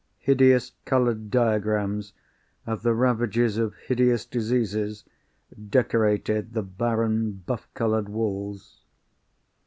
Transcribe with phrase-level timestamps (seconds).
[0.17, 2.13] Hideous coloured diagrams
[2.65, 5.05] of the ravages of hideous diseases
[5.69, 8.81] decorated the barren buff coloured walls.